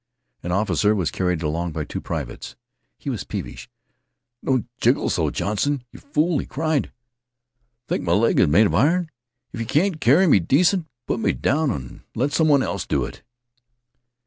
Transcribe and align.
An 0.41 0.51
officer 0.51 0.95
was 0.95 1.11
carried 1.11 1.43
along 1.43 1.73
by 1.73 1.83
two 1.83 2.01
privates. 2.01 2.55
He 2.97 3.07
was 3.11 3.23
peevish. 3.23 3.69
"Don't 4.43 4.65
joggle 4.79 5.11
so, 5.11 5.29
Johnson, 5.29 5.83
yeh 5.91 5.99
fool," 5.99 6.39
he 6.39 6.47
cried. 6.47 6.91
"Think 7.87 8.07
m' 8.07 8.15
leg 8.17 8.39
is 8.39 8.47
made 8.47 8.65
of 8.65 8.73
iron? 8.73 9.11
If 9.53 9.59
yeh 9.59 9.67
can't 9.67 10.01
carry 10.01 10.25
me 10.25 10.39
decent, 10.39 10.87
put 11.05 11.19
me 11.19 11.33
down 11.33 11.69
an' 11.69 12.01
let 12.15 12.33
some 12.33 12.47
one 12.47 12.63
else 12.63 12.87
do 12.87 13.05
it." 13.05 13.21